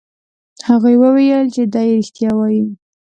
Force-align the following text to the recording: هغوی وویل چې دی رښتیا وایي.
هغوی 0.67 0.95
وویل 0.99 1.45
چې 1.55 1.63
دی 1.73 1.87
رښتیا 1.99 2.31
وایي. 2.35 2.63